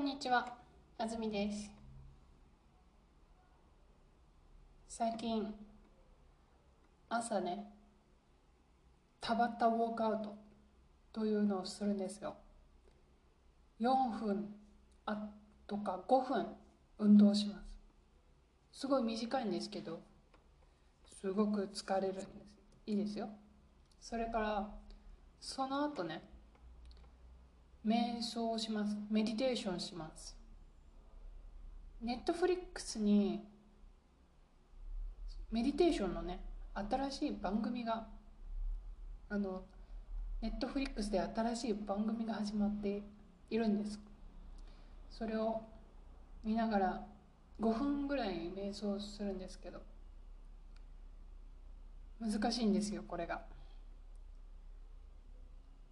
[0.00, 0.54] んにちは、
[0.96, 1.70] あずみです。
[4.88, 5.54] 最近、
[7.10, 7.70] 朝ね、
[9.20, 10.34] タバタウォークアウト
[11.12, 12.34] というのをするんですよ。
[13.78, 14.54] 4分
[15.04, 15.28] あ
[15.66, 16.46] とか5分
[16.98, 17.62] 運動しま
[18.72, 18.80] す。
[18.80, 20.00] すごい短いんですけど、
[21.20, 22.28] すごく疲れるんです。
[22.86, 23.28] いいですよ。
[24.00, 24.70] それから、
[25.40, 26.22] その後ね、
[27.86, 28.96] 瞑想します。
[29.10, 30.36] メディテーションします。
[32.02, 33.42] ネットフリックスに
[35.50, 36.40] メディテーションのね
[36.74, 38.06] 新しい番組が
[39.28, 39.62] あの
[40.40, 43.02] ネットフリックスで新しい番組が始まって
[43.50, 43.98] いるんです。
[45.10, 45.62] それを
[46.44, 47.06] 見ながら
[47.60, 49.82] 5分ぐらい瞑想するんですけど
[52.18, 53.42] 難しいんですよこれが。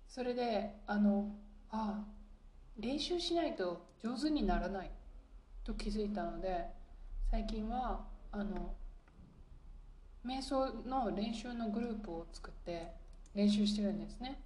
[0.08, 1.30] それであの
[1.70, 2.04] ああ
[2.78, 4.90] 練習しないと上手にならない
[5.64, 6.66] と気づいたので
[7.30, 8.74] 最近はあの
[10.24, 12.92] 瞑想の練習のグループを作って
[13.34, 14.40] 練習してるんですね。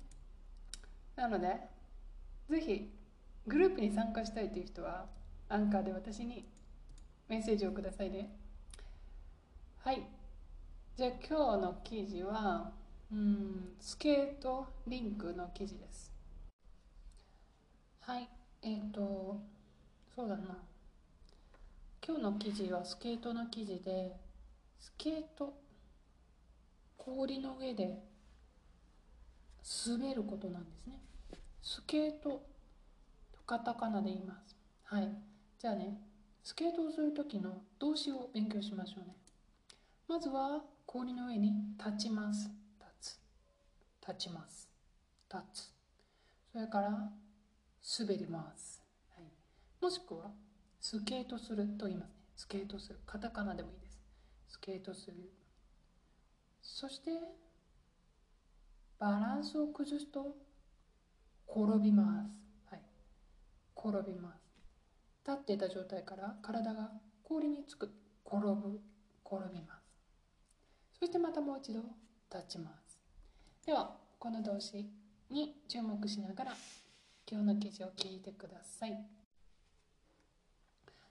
[1.17, 1.57] なので
[2.49, 2.91] ぜひ
[3.47, 5.07] グループに参加したいという人は
[5.49, 6.47] アンカーで私に
[7.29, 8.31] メッセージをくださいね。
[9.85, 10.03] はい。
[10.97, 12.71] じゃあ今日の記事は
[13.11, 16.12] うんスケートリンクの記事です。
[18.05, 18.29] はい、
[18.63, 19.41] えっ、ー、と、
[20.17, 20.59] そうだな。
[22.05, 24.17] 今日の記事はスケートの記事で、
[24.81, 25.55] スケート、
[26.99, 28.03] 氷の上で
[29.87, 30.99] 滑ることなんですね。
[31.63, 34.57] スケートとカタカナで言います。
[34.83, 35.09] はい。
[35.61, 35.97] じゃあね、
[36.43, 39.15] スケートをする時の動詞を勉強しましょうね。
[40.09, 42.51] まずは氷の上に立ちます。
[42.81, 43.21] 立つ。
[44.05, 44.69] 立ちます。
[45.33, 45.73] 立つ。
[46.53, 47.13] それから
[47.99, 48.83] 滑ります、
[49.17, 49.25] はい、
[49.81, 50.31] もしくは
[50.81, 52.15] スケートすると言いますね。
[52.37, 52.99] スケートする。
[53.07, 54.01] カタカナでもいいです。
[54.49, 55.31] スケートする。
[56.61, 57.11] そして
[58.99, 60.37] バランスを崩すと
[61.49, 62.41] 転びます、
[62.71, 62.83] はい、
[63.77, 64.43] 転びます。
[65.25, 66.91] 立っていた状態から体が
[67.23, 67.91] 氷につく。
[68.25, 68.81] 転ぶ。
[69.25, 70.99] 転びます。
[70.99, 71.81] そしてまたもう一度
[72.33, 72.99] 立ちます。
[73.67, 74.89] ではこの動詞
[75.31, 76.53] に注目しながら
[77.31, 78.99] 今日の記事を聞いてください。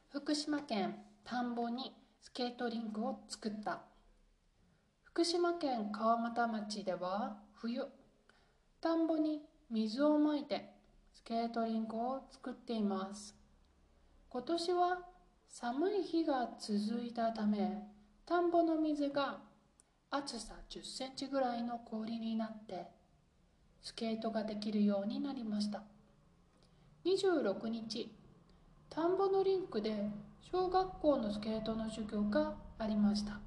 [0.10, 3.82] 福島県田んぼにスケートリンクを作った。
[5.04, 7.86] 福島県川俣町では冬
[8.82, 10.70] 田んぼに水をまいて
[11.14, 13.36] スケートリンクを作っています。
[14.30, 15.00] 今年は
[15.48, 17.84] 寒い日が続いたため
[18.26, 19.40] 田んぼの水が
[20.10, 22.86] 厚さ10センチぐらいの氷になって
[23.82, 25.84] スケートができるようになりました。
[27.04, 28.16] 26日。
[28.92, 30.06] 田んぼのリンクで
[30.52, 33.40] 小学校のスケートの授業がありました。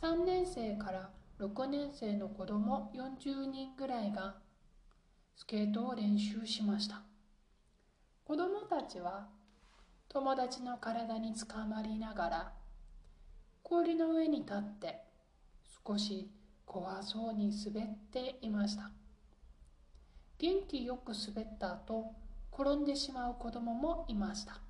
[0.00, 4.34] 3年生から6年生の子ども40人ぐらいが
[5.36, 7.02] スケートを練習しました。
[8.24, 9.28] 子どもたちは
[10.08, 12.52] 友達の体につかまりながら
[13.62, 14.98] 氷の上に立って
[15.86, 16.28] 少し
[16.66, 18.90] 怖そうに滑っていました。
[20.36, 22.21] 元気よく滑った後
[22.52, 24.60] 転んでしまう子供もいました。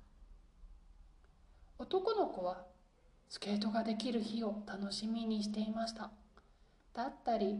[1.77, 2.63] 男の子は
[3.27, 6.11] スケートができる日を楽しみにしていました。
[6.93, 7.57] だったり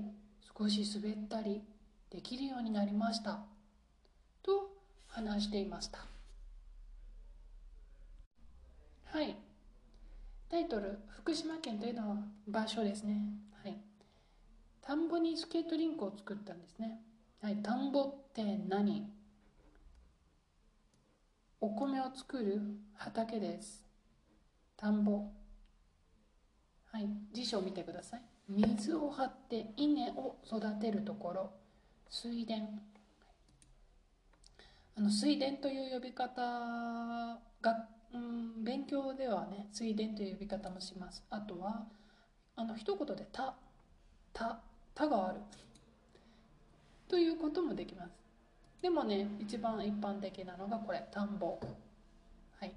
[0.58, 1.62] 少し滑ったり
[2.10, 3.42] できるようになりました。
[4.44, 4.72] と
[5.08, 6.00] 話していました。
[9.06, 9.36] はい。
[10.50, 12.18] タイトル「福島県」というのは
[12.48, 13.22] 場所ですね。
[13.64, 13.78] はい。
[14.82, 17.02] 田んぼにスケートリンクを作ったんですね。
[17.42, 17.58] はい。
[17.62, 19.12] 田んぼって何？
[21.64, 22.60] お米を作る
[22.98, 23.86] 畑です。
[24.76, 25.24] 田んぼ。
[26.92, 27.08] はい。
[27.32, 28.22] 辞書を見てください。
[28.50, 31.52] 水を張って稲を育てるところ。
[32.10, 32.56] 水田。
[34.98, 37.40] あの水田という呼び方が、
[38.14, 41.24] うん、勉強ではね水田という呼び方もします。
[41.30, 41.86] あとは
[42.58, 43.56] あの一言で「田」
[44.34, 44.60] 「田」
[44.94, 45.40] 「田がある」
[47.08, 48.33] ということもできます。
[48.84, 51.58] でもね一番一般的なのがこれ田んぼ
[52.60, 52.74] はい。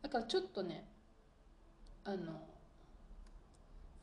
[0.00, 0.88] だからちょっとね
[2.04, 2.16] あの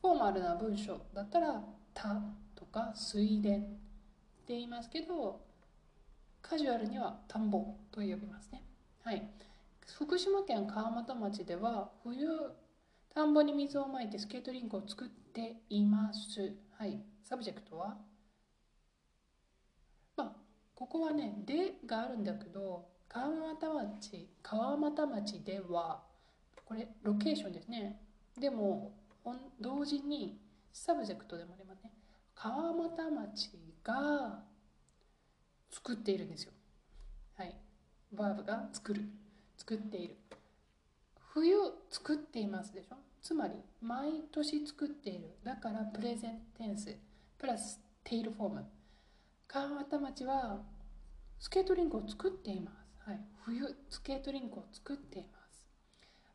[0.02, 1.64] フォーマルな文章だったら
[1.94, 2.20] 「田」
[2.54, 3.66] とか「水田」って
[4.48, 5.40] 言いますけど
[6.42, 7.60] カジュアルには田んぼ
[7.90, 8.62] と呼びますね。
[9.02, 9.26] はい。
[9.86, 12.28] 福島県川俣町では冬
[13.14, 16.54] 田んぼに水をまいてスケートリンクを作っています。
[16.72, 17.02] はい。
[17.24, 17.96] subject は
[20.78, 23.68] ここはね「で」があるんだけど川俣
[24.00, 26.04] 町川俣町では
[26.64, 28.00] これ location ですね。
[28.38, 28.92] でも
[29.60, 30.38] 同時に
[30.72, 31.90] subject でもありますね。
[32.36, 33.50] 川俣町
[33.82, 34.44] が
[35.68, 36.52] 作っているんですよ。
[37.34, 37.56] はい。
[38.12, 39.02] バーブが作る。
[39.56, 40.16] 作っている。
[41.32, 41.56] 冬
[41.90, 42.96] 作っていますでしょ？
[43.20, 45.38] つまり毎年作っている。
[45.42, 46.96] だから present tense
[47.36, 48.64] プラステイルフォーム。
[49.50, 50.60] 川俣町は
[51.40, 55.66] スケートリンクを作っています、はい、冬スケートリンクを作っています。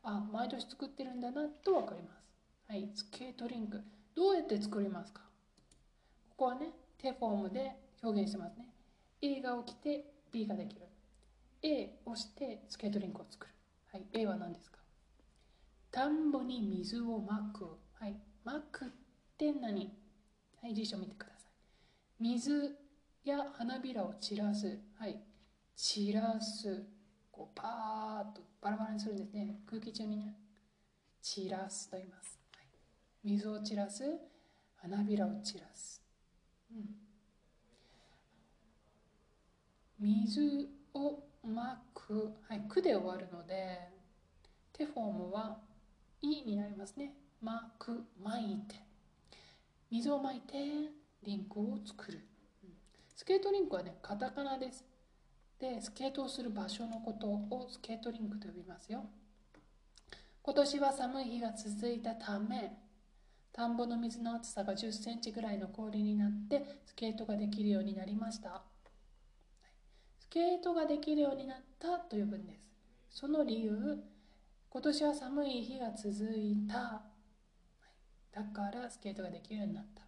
[0.02, 2.24] あ毎年作ってるんだなと分かります。
[2.68, 2.90] はい。
[2.92, 3.80] スケートリンク。
[4.16, 5.20] どうやって作りますか？
[6.30, 7.70] ここはね手フォームで
[8.02, 8.66] 表現してますね。
[9.22, 10.82] A が起きて B ができる。
[11.62, 13.52] A をしてスケートリンクを作る。
[13.92, 14.02] はい。
[14.12, 14.78] A は何ですか？
[15.92, 17.78] 田んぼに水をまく。
[18.00, 18.16] はい。
[18.42, 18.88] まくっ
[19.38, 19.92] て何？
[20.60, 20.74] はい。
[20.74, 21.50] 辞書見てください。
[22.20, 22.76] 水
[23.24, 24.78] や花びらを散らす。
[24.98, 25.20] はい。
[25.76, 26.84] 散らす。
[27.32, 29.60] こうパーッとバラバラにするんですね。
[29.66, 30.36] 空気中にね。
[31.24, 32.66] 散らすと言います、はい、
[33.24, 34.04] 水を散らす。
[34.76, 36.02] 花びらを散らす、
[36.70, 36.94] うん、
[39.98, 43.78] 水をまくはい「く」で終わるので
[44.74, 45.58] 手フォームは
[46.20, 47.14] 「い」になりますね。
[47.40, 48.74] まくまいて。
[49.90, 50.92] 水をまいて
[51.22, 52.20] リンクを作る。
[53.16, 54.84] スケートリンクはねカタカナです。
[55.60, 59.04] でスケートをする場所のことをスケートリンクと呼びますよ。
[60.42, 62.76] 今年は寒い日が続いたため
[63.52, 68.62] 田んぼの水の厚さが1 0センチぐらいの氷になってスケートができるようになりました。
[70.18, 72.68] スケートができるようになったと呼ぶんです。
[73.10, 74.02] その理由
[74.68, 77.02] 今年は寒い日が続いた。
[78.32, 80.03] だからスケートができるようになった。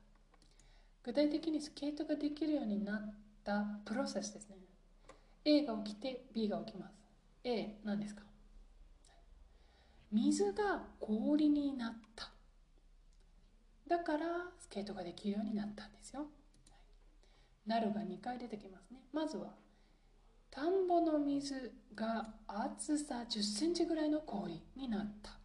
[1.07, 3.15] 具体的にスケートができるようになっ
[3.45, 4.57] たプロセスですね。
[5.45, 6.95] A が起きて B が起きます。
[7.45, 8.23] A 何ですか？
[10.11, 12.33] 水が氷になった。
[13.87, 14.27] だから
[14.59, 16.27] スケートができるようになったんですよ。
[17.65, 18.99] なるが2回出てきますね。
[19.13, 19.55] まずは
[20.51, 25.39] 田んぼの水が厚さ1 0センチぐらいの氷になった。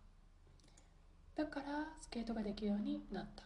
[1.35, 1.65] だから
[2.01, 3.43] スケートができるようになった。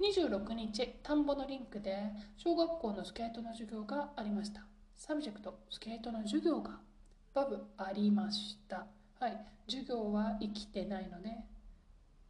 [0.00, 1.96] 26日田んぼのリンクで
[2.36, 4.62] 小学校のスケートの授業がありました。
[4.96, 6.78] subject スケートの授業が
[7.34, 8.86] バブありました。
[9.18, 9.46] はい。
[9.66, 11.30] 授業は生きてないので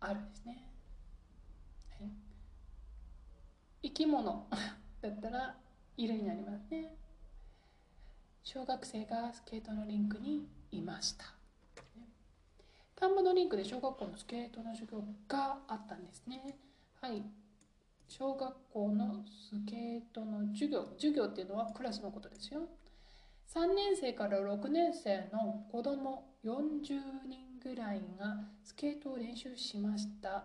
[0.00, 0.64] あるんですね、
[1.98, 2.10] はい、
[3.82, 4.46] 生き物
[5.02, 5.56] だったら
[5.96, 6.94] いるになりますね。
[8.44, 11.34] 小学生がスケートのリンクにいました。
[12.94, 16.56] 田んぼのリンクで小学校のスケートの授業があったんですね。
[17.00, 17.22] はい。
[18.08, 22.62] 小学校のスケートの授業授業っていうのはクラスのことですよ。
[23.54, 30.44] 3年生から6年生の子供40人ぐらいがスケートを練習しました。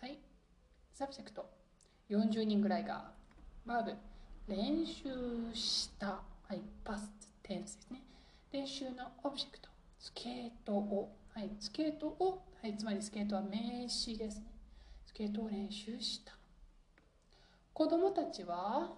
[0.00, 0.18] はい。
[0.92, 1.48] subject。
[2.10, 3.10] 40人ぐらいが
[3.66, 3.94] バーブ
[4.48, 5.08] 練習
[5.54, 6.20] した。
[6.46, 6.60] はい。
[6.84, 7.10] past
[7.42, 8.02] tense ですね。
[8.52, 9.68] 練習の object。
[9.98, 11.16] スケートを。
[11.34, 11.50] はい。
[11.58, 12.42] スケートを。
[12.62, 12.76] はい。
[12.76, 14.44] つまりスケートは名詞ですね。
[15.06, 16.39] スケートを練習した。
[17.80, 18.90] 子供たちは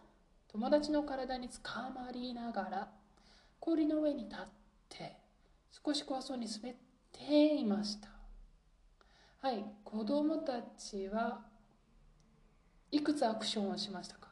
[0.49, 2.89] 友達の体につかまりながら
[3.61, 4.45] 氷の上に立っ
[4.89, 5.17] て
[5.71, 6.75] 少し怖そうに滑っ
[7.12, 8.09] ていました。
[9.41, 11.43] はい子供たちは
[12.91, 14.31] いくつアクションをしましたか？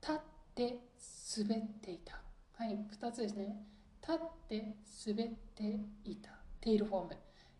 [0.00, 0.16] 立っ
[0.54, 0.78] て
[1.46, 2.22] 滑っていた。
[2.56, 3.62] はい2つですね。
[4.00, 4.76] 立って
[5.06, 6.30] 滑っていた。
[6.62, 7.16] テイルフォーム。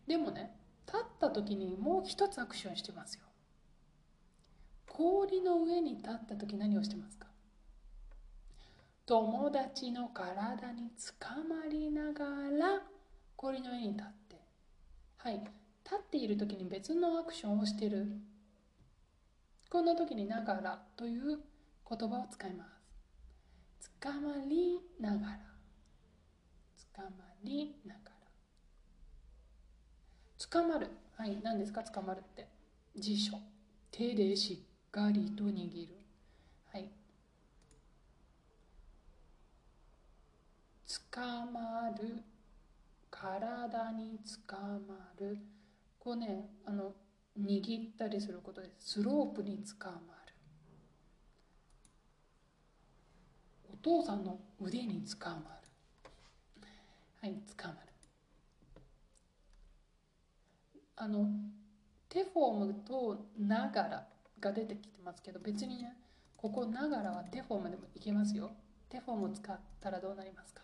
[0.07, 3.25] でもね立った時にもう一つアクションしてますよ。
[5.01, 7.27] 氷の上に立った時何をしてますか？
[9.07, 12.83] 友達の体につかまりながら
[13.35, 14.37] 氷の上に立って。
[15.17, 15.41] はい。
[15.41, 18.09] 立っている時に別のアクションをしてる。
[19.71, 21.41] こんな時に「ながら」という
[21.89, 22.67] 言葉を使いま
[23.81, 23.89] す。
[23.89, 25.41] つかまりながら。
[26.77, 27.09] つかま
[27.43, 28.11] りながら。
[30.37, 30.89] つかまる。
[31.17, 31.41] はい。
[31.43, 31.83] 何ですか？
[31.83, 32.47] つかまるって。
[32.95, 33.39] 辞書。
[33.91, 35.95] 手でしっかりと握る。
[36.73, 36.89] はい。
[40.87, 42.23] つかまる。
[43.11, 44.57] 体につか
[44.89, 45.39] まる。
[45.99, 46.95] こうねあの
[47.39, 49.95] 握ったりすることでスロープにつかま
[50.27, 50.35] る。
[53.73, 55.71] お父さんの腕につかまる。
[57.21, 57.79] はいつかまる。
[60.97, 61.29] あの
[62.09, 64.07] 手フォームとながら
[64.41, 65.97] が出てきてますけど別にね
[66.37, 68.53] ここながらは手フォームでもいけますよ。
[68.89, 70.63] 手フォームを使ったらどうなりますか？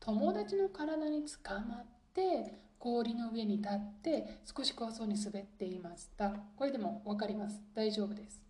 [0.00, 6.34] 友達の体につかまって氷の上に立って少し怖そうに滑っていました。
[6.56, 7.60] これでも分かります。
[7.74, 8.40] 大丈夫です。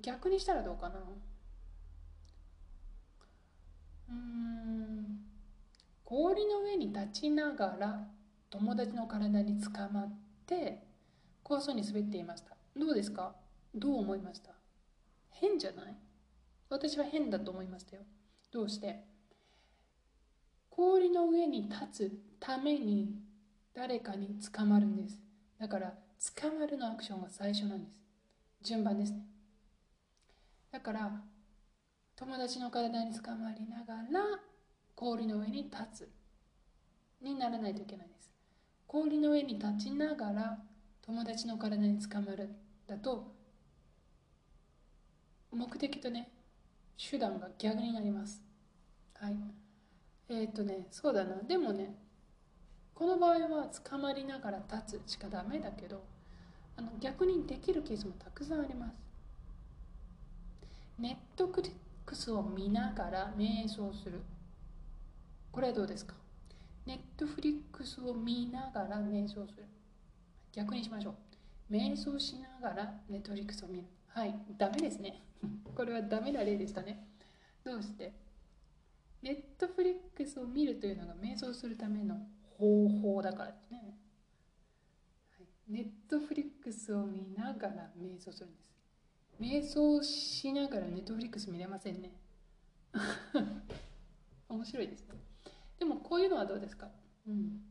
[0.00, 0.96] 逆にしたらどうかな？
[4.08, 5.20] うーん。
[6.04, 8.08] 氷の上に立ちながら
[8.50, 10.12] 友達の体につかまっ
[10.46, 10.87] て
[11.48, 12.54] 怖そうに滑っていました。
[12.76, 13.34] どうですか？
[13.74, 14.52] どう思いました？
[15.30, 15.96] 変じゃない？
[16.68, 18.02] 私は変だと思いましたよ。
[18.52, 19.02] どうして？
[20.68, 23.14] 氷の上に立つために
[23.72, 25.18] 誰かに捕まるんです。
[25.58, 25.94] だから
[26.36, 27.96] 捕まるのアクションが最初なんです。
[28.62, 29.22] 順番ですね。
[30.70, 31.10] だから
[32.14, 34.38] 友達の体に捕まりながら
[34.94, 36.08] 氷の上に立つ
[37.22, 38.30] にならないといけないです。
[38.86, 40.58] 氷の上に立ちながら
[41.08, 42.50] 友達の体に捕まる
[42.86, 43.32] だと
[45.50, 46.30] 目的とね
[47.10, 48.42] 手段が逆になります。
[49.14, 49.36] はい。
[50.28, 51.36] えー、っとねそうだな。
[51.48, 51.94] でもね
[52.94, 56.04] この場合は捕まりながら立つしかダメだけど
[56.76, 58.92] あの逆にできるケースもたくさんあります。
[60.98, 61.72] ネットクリッ
[62.04, 64.20] クスを見ながら瞑想する。
[65.50, 66.12] これはどうですか？
[66.84, 69.64] ネットフリックスを見ながら瞑想する。
[70.58, 71.14] 逆にしましょ
[71.70, 71.72] う。
[71.72, 73.84] 瞑想しながらネットリックスを見る。
[74.08, 75.22] はいダメですね。
[75.76, 77.06] これはダメな例でしたね。
[77.62, 78.12] どうして？
[79.22, 83.98] ネットフリックスを見るというのが瞑想するための方法だからですね、
[85.36, 88.68] はい、ネットフリックスを見ながら瞑想するんです。
[89.40, 92.10] 瞑想しながらネットフリックス見れませんね。
[94.48, 95.02] 面白いです。
[95.06, 95.14] ね
[95.78, 96.90] でもこういうのはどうですか？
[97.28, 97.62] うん。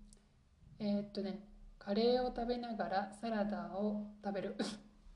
[0.79, 1.43] えー、っとね
[1.87, 4.57] カレーを食べながらサラダを食べる。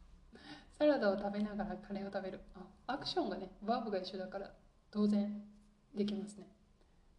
[0.79, 2.39] サラダを食べながらカレーを食べる。
[2.55, 4.55] あアクションがねバーブが一緒だから
[4.89, 5.43] 当然
[5.93, 6.47] できますね。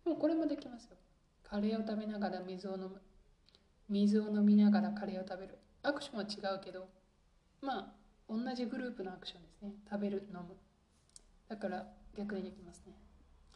[0.05, 0.97] でもこれもできますよ。
[1.43, 3.03] カレーを食べながら水を飲む。
[3.91, 5.59] 水を飲みながらカレーを食べる。
[5.83, 6.89] アクションは違うけど
[7.61, 7.95] まあ
[8.31, 9.75] 同じグループのアクションですね。
[9.85, 10.57] 食べる飲む。
[11.49, 12.97] だから逆にできますね。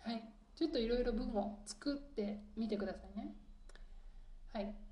[0.03, 0.31] はい。
[0.57, 3.35] ちょっといろいろ文を作ってみてくださいね。
[4.53, 4.86] はい。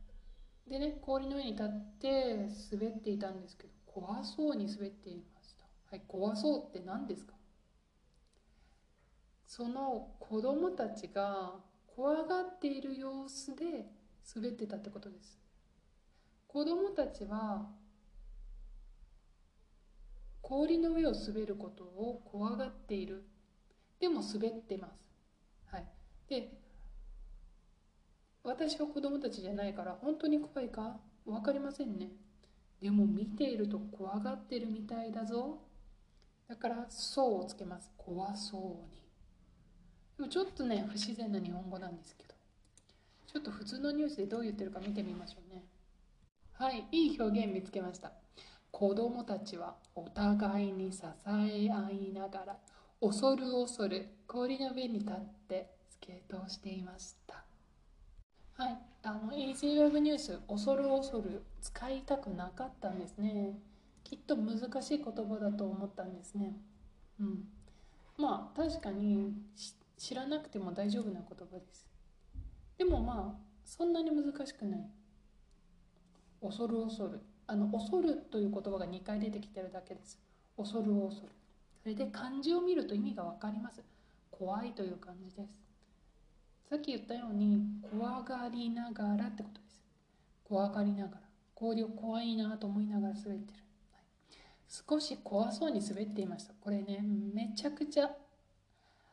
[0.68, 1.68] でね氷の上に立っ
[2.00, 5.66] て滑っていたんですけど怖そうに滑っていました。
[5.90, 7.34] はい怖そうって何ですか？
[9.46, 11.52] その子供たちが
[11.94, 13.86] 怖がっている様子で
[14.34, 15.38] 滑ってたってことです。
[16.48, 17.68] 子供たちは
[20.40, 23.24] 氷の上を滑ることを怖がっている。
[24.00, 24.92] でも滑ってます。
[25.70, 25.86] はい。
[26.28, 26.50] で
[28.44, 31.00] 私は子供たちじゃないから本当に怖いか？
[31.24, 32.10] 分かりませんね。
[32.80, 35.58] でも見ていると怖がってるみたいだぞ。
[36.46, 37.90] だから「そう」をつけます。
[37.96, 38.60] 怖そう
[38.94, 39.00] に。
[40.18, 42.34] でもちょっとね不自然な日本語なんですけど。
[43.26, 45.64] ちょっと普通のニュースでどう言ってるか見てみましょうね。
[46.52, 48.12] はいいい表現見つけました。
[48.70, 52.58] 子供たちはお互いに支え合いながら
[53.00, 55.16] 恐る恐る氷の上に立っ
[55.48, 57.43] てスケートをしていました。
[58.56, 58.78] はい。
[59.02, 63.58] あの EasyWeb ニュース恐る恐る使いたくなかったんですね。
[64.04, 66.54] きっと難しい言葉だと思ったんですね。
[67.20, 67.48] うん。
[68.16, 69.34] まあ確かに
[69.98, 71.86] 知らなくても大丈夫な言葉です。
[72.78, 74.80] でもまあそんなに難しくない。
[76.40, 77.20] 恐る恐る。
[77.46, 80.18] あの恐るという言葉が2回出てきてるだけです。
[80.56, 81.32] 恐る恐る。
[81.82, 83.82] それで漢字を見ると意味が分かります。
[84.30, 85.63] 怖いという感じです。
[86.68, 89.82] さっき言ったように怖がりながらってことです。
[90.44, 91.20] 怖がりながら。
[91.54, 93.60] 氷を怖いなと思いながら滑ってる、
[93.92, 94.02] はい、
[94.68, 96.54] 少し怖そうに滑っていました。
[96.60, 97.00] これね
[97.32, 98.10] めちゃくちゃ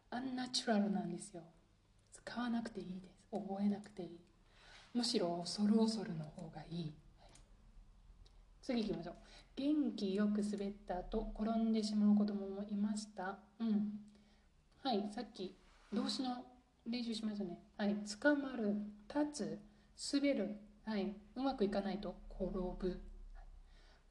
[0.09, 1.41] アンナチュラルなんですよ。
[2.11, 3.21] 使わなくていいです。
[3.31, 4.19] 覚えなくていい。
[4.93, 6.93] むしろ恐る恐るの方がいい。
[8.61, 9.15] 次行きましょう。
[9.55, 13.37] 元気よく滑った後転んでしまう子供もいました。
[13.59, 13.99] うん。
[14.83, 15.55] はいさっき
[15.93, 16.43] 動詞の
[16.85, 17.59] 練習しましたね。
[17.77, 17.95] はい。
[18.21, 18.75] 捕まる
[19.07, 19.59] 立
[19.97, 20.55] つ滑る。
[20.85, 21.15] はい。
[21.35, 22.15] うまくいかないと。
[22.29, 23.01] 転ぶ。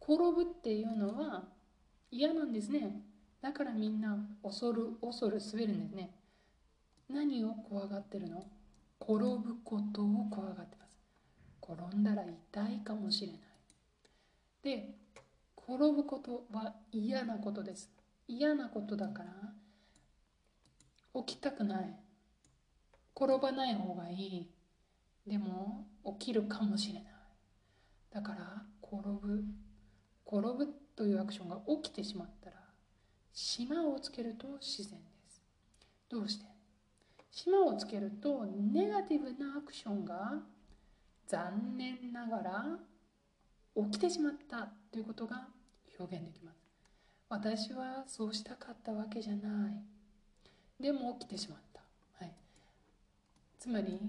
[0.00, 1.44] 転ぶっていうのは
[2.10, 3.02] 嫌なんですね。
[3.42, 6.14] だからみんな恐る恐る滑るんですね。
[7.08, 8.44] 何を怖がってるの？
[9.00, 10.98] 転ぶことを怖がってます。
[11.62, 13.40] 転んだら痛いかもしれない。
[14.62, 14.94] で
[15.56, 17.90] 転ぶことは嫌なことです。
[18.28, 19.28] 嫌なことだから
[21.22, 21.96] 起きたくない。
[23.16, 24.50] 転ばない方がいい。
[25.26, 25.86] でも
[26.18, 27.04] 起きるかもしれない。
[28.10, 29.44] だから転ぶ。
[30.26, 32.56] 転ぶというアクションが起きてしまったら
[33.32, 35.42] 島をつけると自然です。
[36.08, 36.46] どうして？
[37.30, 40.40] 島をつけるとネガティブなアクションが
[41.26, 42.64] 残念ながら
[43.76, 45.46] 起きてしまったということが
[45.98, 46.56] 表現できます。
[47.28, 50.82] 私はそうしたかったわけじゃない。
[50.82, 51.69] でも起きてしまった、
[53.60, 54.00] つまり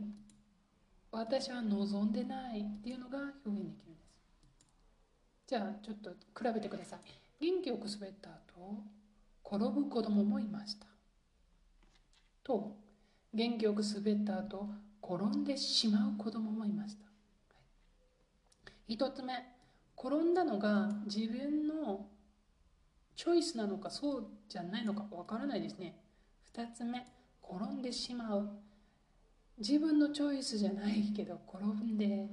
[1.12, 3.76] 私は望んでないっていうのが表現できるんで
[4.10, 4.18] す。
[5.46, 7.00] じゃあちょっと比べてください。
[7.46, 8.82] 元気よく滑った後
[9.46, 10.88] 転ぶ子供もいました。
[12.44, 12.78] と
[13.34, 14.70] 元気よく滑った後
[15.04, 17.06] 転んでしまう子供もいました、
[18.88, 19.34] 一つ目
[19.98, 22.06] 転んだのが自分の
[23.18, 25.98] チョイスなのかそうじゃないのかわからないですね。
[26.56, 27.06] 2つ目
[27.44, 28.50] 転んでしまう。
[29.62, 32.28] 自分のチョイスじゃないけど転んで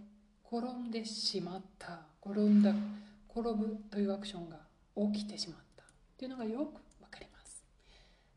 [0.50, 2.00] 転んでしまった。
[2.25, 2.75] 転んだ
[3.30, 4.56] 転ぶというアクションが
[5.12, 5.85] 起きてしまった。
[6.16, 7.62] というのがよくわかります。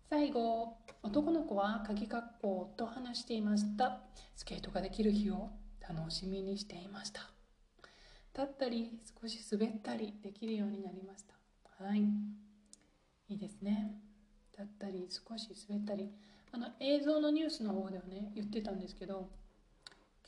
[0.10, 4.02] 最後男の子は鍵括弧と話していました。
[4.36, 5.52] スケートができる日を
[5.88, 7.30] 楽しみにしていました。
[8.38, 11.86] 立ったり少し滑ったりできるようになりました。
[11.86, 12.02] はい。
[13.30, 13.96] いいですね。
[14.52, 16.12] 立ったり少し滑ったり
[16.52, 19.30] あの映像のニュースの方ではね言ってたんですけど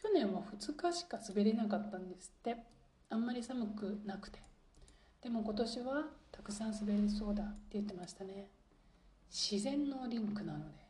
[0.02, 2.58] 去年は2日しか滑れなかったんですって。
[3.14, 4.40] あんまり寒くなくて。
[5.22, 8.48] でも今年はたくさん滑れそうだって言ってましたね。
[9.30, 10.84] 自然のリンクなので。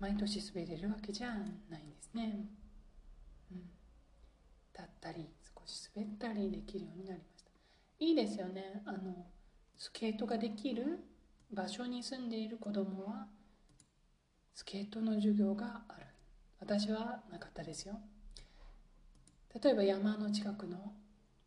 [0.00, 2.44] 毎年滑れるわけじゃないんですね。
[3.52, 3.58] うん。
[3.58, 7.50] 立ったり少し滑ったりできるようになりました。
[8.00, 8.82] いいですよね。
[8.84, 9.24] あの
[9.78, 10.98] スケートができる
[11.52, 13.28] 場所に住んでいる子供は
[14.54, 16.06] スケートの授業がある。
[16.60, 17.98] 私はなかったですよ。
[19.62, 20.92] 例えば山の近くの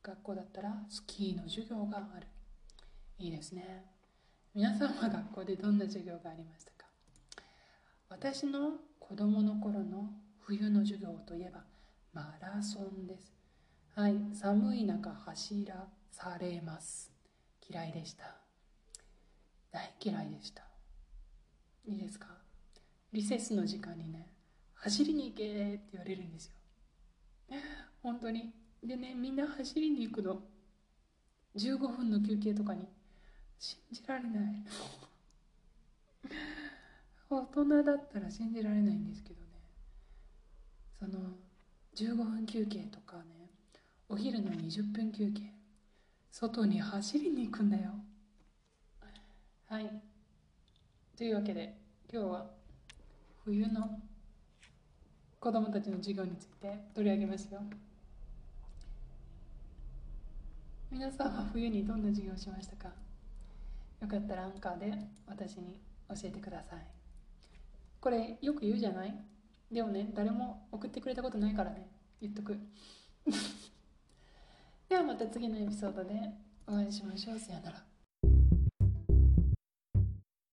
[0.01, 2.27] 学校だったらスキーの授業がある。
[3.19, 3.85] いいですね。
[4.53, 6.85] 皆さんは学校でどんな授業がありましたか？
[8.09, 10.09] 私の子供の頃の
[10.41, 11.63] 冬の授業といえば
[12.13, 13.33] マラソンです。
[13.95, 17.11] はい寒い中走らされます。
[17.69, 18.35] 嫌いでした。
[19.71, 20.63] 大嫌いでした。
[21.85, 22.42] いいですか？
[23.13, 24.27] リセスの時間にね
[24.73, 26.53] 走りに行けって言われるんですよ。
[28.01, 28.51] 本当に。
[28.83, 30.41] でねみんな走りに行くの。
[31.55, 32.87] 15分の休憩とかに。
[33.59, 34.65] 信じられない。
[37.29, 39.47] 大人だったら信じられないんですけどね。
[40.99, 41.37] その
[41.95, 43.51] 15分休憩とかね
[44.09, 45.53] お昼の20分休憩。
[46.31, 47.91] 外に走りに行くんだよ。
[49.69, 50.01] はい。
[51.15, 51.77] というわけで
[52.11, 52.62] 今日は
[53.45, 53.99] 冬の
[55.39, 57.61] 子供たちの授業について取り上げますよ。
[60.89, 62.89] 皆さんは冬にどんな授業をしましたか？
[64.01, 64.93] よかったらアンカーで
[65.27, 65.77] 私に
[66.09, 66.79] 教えてください。
[67.99, 69.13] これよく言うじゃない？
[69.71, 71.87] でもね誰も送ってくれたことないからね。
[72.21, 72.57] 言っとく。
[74.87, 76.13] ではまた次のエピソードで
[76.67, 77.39] お会いしましょう。
[77.39, 77.83] さよなら。